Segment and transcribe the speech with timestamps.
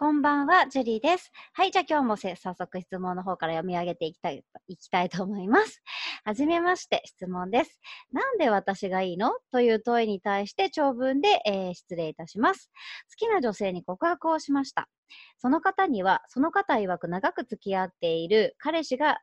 [0.00, 1.32] こんばんは、ジュリーです。
[1.54, 5.82] はい、じゃあ今日も早速質問の方から読み上げていきたいいきたいと思います。
[6.22, 7.80] はじめまして、質問です。
[8.12, 9.32] なんで私がいいの？
[9.50, 12.70] という問いに対して長文で、えー、失礼いたします。
[13.10, 14.88] 好きな女性に告白をしました。
[15.36, 19.18] その方には、その方曰く長く付き合っている彼氏が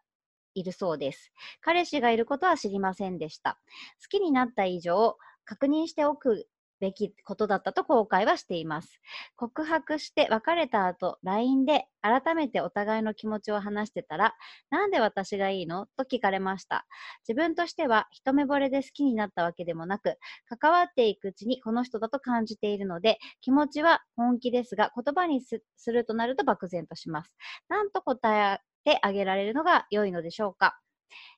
[0.56, 1.32] いるそうです。
[1.62, 3.58] 彼氏がいることは知りませんでした。
[4.02, 5.16] 好きになった以上、
[5.46, 6.48] 確認しておく
[6.80, 9.00] べきことだったと後悔はしています。
[9.36, 14.36] 告白して別れた後、LINE で改めてお互いの気持ちを話してたら、
[14.70, 15.88] なんで私がいいの？
[15.98, 16.86] と聞かれました。
[17.28, 20.18] 自分としては一目惚れで好きになったわけでもなく、
[20.60, 27.34] 関わっていくうちにこの人だと感じているので、気持ちは本気ですが、言葉にするとなると漠然とします。
[27.70, 30.78] なんと答えてあげられるのが良いのでしょうか？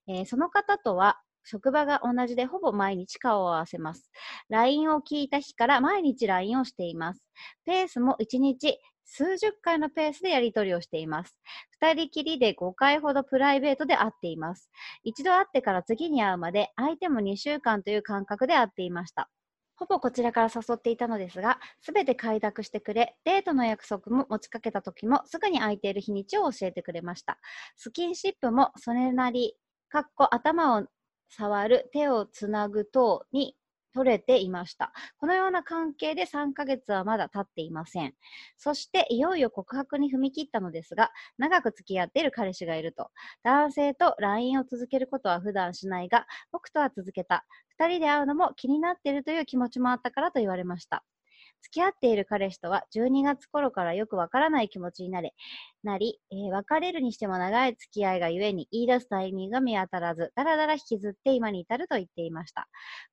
[0.07, 4.11] えー、その方とは職場が同じでほぼ毎日顔を合わせます。
[4.49, 7.21] LINE を聞いた日から毎日 LINE をしています。
[7.65, 11.39] ペースも1日数十回のペースでやり取りをしています。
[11.79, 14.69] 二人きりで5回ほどプライベートで会っています。
[15.03, 19.29] 一度会ってから次に会うまで相手も2週間という感覚で会っていました。
[19.77, 27.37] ほぼこちらから誘っていたのですが、すべて快諾してくれ、デートの約束も持ちかけた時もすぐに空いている日にちを教えてくれました。
[27.75, 29.55] スキンシップもそれなり、
[29.89, 30.87] かっこ頭を
[31.29, 33.55] 触る、手をつなぐ等に
[33.93, 34.93] 取れていました。
[35.17, 38.13] このような関係で3ヶ月はまだ経っていません。
[38.57, 43.09] そしていよいよ告白に踏み切ったのですが、長く付き合っている彼氏がいると。
[43.43, 47.45] 男性と LINE を続けることは普段しないが、僕とは続けた。
[47.69, 51.03] 2人で会うのも気になっているという気持ちもあったからと言われました。
[51.61, 55.33] 付き合っている彼氏とは12月頃からよくわからない気持ちになれ、
[55.83, 62.67] なり、えー、別れるにしても長い付き合いがゆえに言い出すタイミングが見当たらず、だらだら引きずって今に至ると言っていました。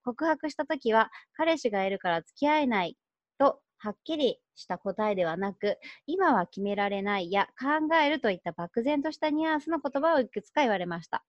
[0.04, 2.96] 告白した時は、彼氏がいるから付き合えない
[3.38, 11.24] とはっきりした答えではなく、今は決められないや考えるといった漠然としたニュアンスの言葉をいくつか言われました。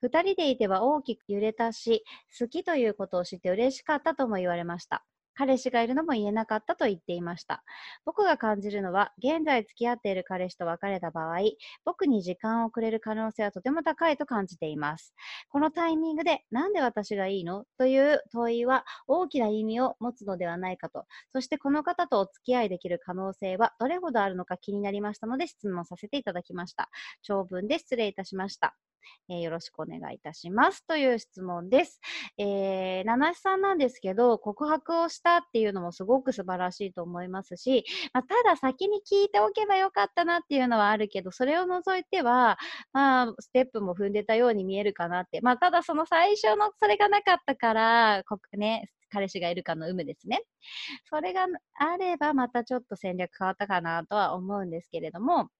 [0.00, 2.04] 二人でいては大きく揺れたし、
[2.38, 5.04] 好きということを知って嬉しかったとも言われました。
[5.34, 7.64] 彼氏がいるのも言えなかったと言っていました。
[8.04, 11.38] 僕が感じるのは、現在付き合っている彼氏と別れた場合、
[11.84, 15.14] 僕に時間をくれる可能性はとても高いと感じています。
[15.48, 17.64] このタイミングで、なんで私がいいの？
[17.78, 26.90] という問いは大きな意味を持つのではないかと、そしてこの方とお付き合いできる可能性はどれほどあるのか気になりましたので質問させていただきました。
[27.22, 28.76] 長文で失礼いたしました。
[29.28, 30.86] えー、よろしくお願いいたします。
[30.86, 32.00] という質問です。
[32.38, 42.58] えー、七七さんなんですけど、告白をしたっていうのもすごく素晴らしいと思いますし、まあ、ただ先に聞いておけばよかったなっていうのはあるけど、それを除いては、
[42.92, 45.40] まあ、ステップも踏んでたように見えるかなって。
[45.40, 48.22] まあ、ただその最初のそれがなかったから、
[48.56, 50.42] ね、彼氏がいるかの有無ですね。
[51.08, 55.50] それがあればまたちょっと戦略変わったかなとは思うんですけれども、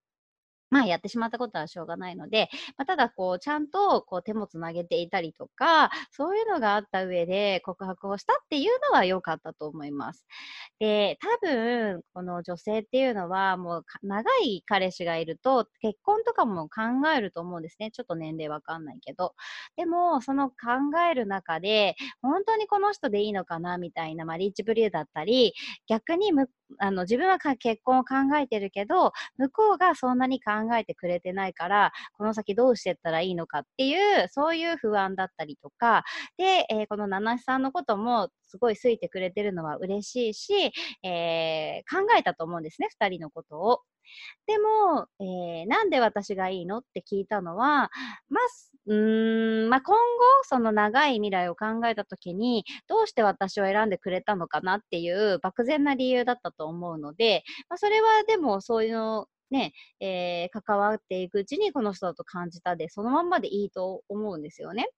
[0.73, 2.49] まあ、やってしまったことはしょうがないので、
[2.79, 10.25] まあ、ただ、こう、ちゃんと、こう、手もつなげていたりとか、そういうのがあった上で告白をしたっていうのは良かったと思います。
[10.81, 16.83] で、多分、この女性っていうのは、もう、長い彼氏がいると、結婚とかも考
[17.17, 17.91] えると思うんですね。
[17.91, 19.35] ちょっと年齢わかんないけど。
[19.77, 20.57] でも、その考
[21.11, 25.55] える中で、本当にこの人でいいのかな、みたいな、まあ、リーチブリューだったり、
[25.89, 26.49] 逆にむ
[26.79, 36.05] あの自分は結婚を考えてるけど、向こうがそんなに考考えてくれてないから、この先どうしてったらいいのかっていう、そういう不安だったりとか、
[36.37, 40.73] で、えー、この七七さんのこともすごい好いてくれてるのは嬉しいし、
[41.03, 43.81] えー、考えたと思うんですね、二人のことを。
[44.47, 47.91] でも、えー、なんで私がいいのって聞いたのは、
[48.29, 48.45] まあ、
[48.87, 50.01] うーん、まあ、今後、
[50.43, 64.89] その長い未来を考えたときに、どうして私を選んでくれたのかなっていう漠然な理由だったと思うので、まあ、それはでもそういうの、ね、えー、関わっていくうちにこの人だと感じたで、そのまんまでいいと思うんですよね。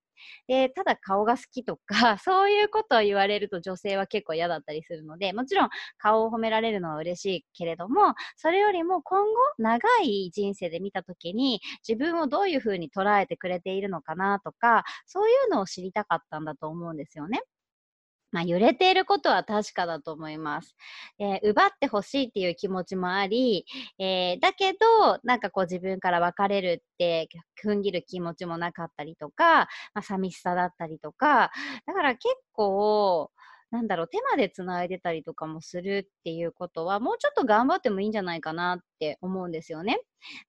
[0.46, 5.68] で、ただ顔が好きとか、 そういうことを言われると女性は結構嫌だったりするので、もちろん
[5.98, 17.42] 顔を褒められるのは嬉しいけれども、それよりも今後長い人生で見たときに自分をどういうふうに捉えてくれているのかなとか、そういうのを知りたかったんだと思うんですよね。
[18.34, 20.74] まあ、揺れていることは確かだと思います。
[21.20, 23.64] えー、奪ってほしいっていう気持ちもあり、
[24.00, 24.78] えー、だけど、
[25.22, 27.28] なんかこう自分から別れるって
[27.64, 31.52] 踏ん切る気持ちもなかったりとか、まあ、寂しさだったりとか、
[31.86, 33.30] だから結構、
[33.70, 40.00] なんだろう、手まで繋いでたりとかもするっていうことは、もうちょっと頑張ってもいいんじゃないかなって思うんですよね。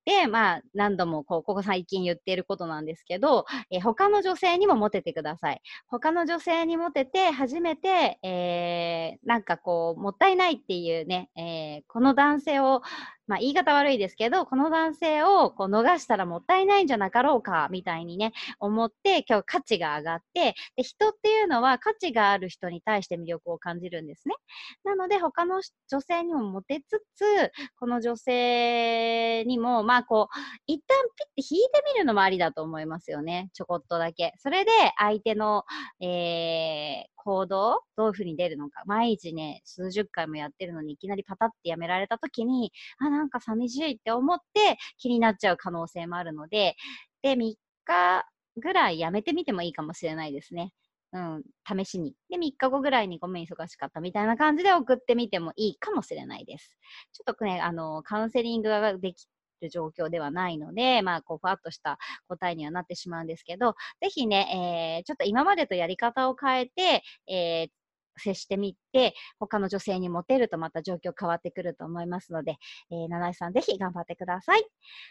[0.06, 5.62] で、まあ、何度もこう、ここ最近言っていることなんですけど、え他の女性にもモテてください。
[5.88, 12.82] 他の女性にモテて、初めて、えー、なんかこう、もったいないっていうね、えー、この男性を
[13.28, 24.36] まあ、言い方悪いですけど、この男性をこう逃したらもったいないんじゃなかろうか、みたいにね、思って、今日価値が上がって、で、人っていうのは価値がある人に対して魅力を感じるんですね。
[24.84, 30.98] なので、他の女性にもモテつつ、この女性にも、もまあ、こう、一旦
[31.36, 33.50] ピッて引いてみるのもありだと思いますよね。
[33.54, 34.34] ちょこっとだけ。
[34.38, 35.64] それで、相手の、
[36.00, 38.84] えー、行動、どういうふうに出るのか。
[38.86, 46.76] 毎日ね、数十回もやってるのに、いきなりパタってやめられた時に、あ、なんか寂しいって思って気になっちゃう可能性もあるので、
[47.24, 48.26] で、3日
[48.58, 50.72] ぐらいやめてみてもいいかもしれないですね。
[51.16, 52.14] うん、試しに。
[52.30, 56.78] で、3日後ぐらいにごめん忙しかったみたいな感じで送ってみてもいいかもしれないです。
[57.14, 59.26] ちょっとね、あの、カウンセリングができ
[59.66, 61.98] る状況ではないので、まあ、こう、ふわっとした
[62.28, 67.70] 答えにはなってしまうんですけど、ぜひね、えー、ちょっと今までとやり方を変えて、えー、
[68.18, 72.56] 接してみて、他の女性にモテるとまた状況変わってくると思いますので、
[72.92, 74.66] えー、七井さんぜひ頑張ってください。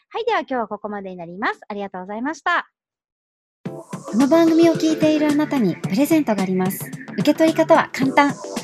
[0.08, 1.60] はい、では今日はここまでになります。
[1.68, 2.70] ありがとうございました。
[3.64, 6.90] この番組を聞いているあなたにプレゼントがあります。
[7.14, 8.63] 受け取り方は簡単。